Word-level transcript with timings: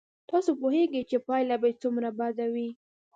تاسو 0.29 0.51
پوهېږئ 0.61 1.01
چې 1.09 1.17
پایله 1.27 1.55
به 1.61 1.67
یې 1.69 1.79
څومره 1.81 2.09
بد 2.19 2.37
وي. 2.53 2.69